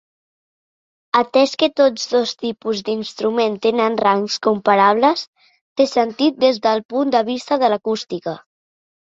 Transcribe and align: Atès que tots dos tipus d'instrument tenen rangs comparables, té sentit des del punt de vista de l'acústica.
Atès 1.19 1.51
que 1.63 1.67
tots 1.81 2.07
dos 2.13 2.33
tipus 2.43 2.81
d'instrument 2.87 3.59
tenen 3.67 3.99
rangs 4.07 4.39
comparables, 4.49 5.23
té 5.83 5.89
sentit 5.93 6.41
des 6.47 6.59
del 6.67 6.83
punt 6.97 7.15
de 7.19 7.23
vista 7.31 7.61
de 7.67 7.73
l'acústica. 7.77 8.37